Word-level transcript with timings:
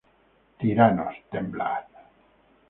¡Tiranos, 0.59 1.13
temblad! 1.31 1.83